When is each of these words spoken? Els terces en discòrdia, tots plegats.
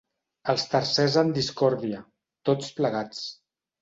Els 0.53 0.63
terces 0.71 1.17
en 1.23 1.29
discòrdia, 1.37 1.99
tots 2.51 2.73
plegats. 2.81 3.23